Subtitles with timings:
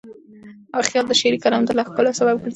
[0.87, 2.49] خیال د شعري کلام د لا ښکلا سبب ګرځي.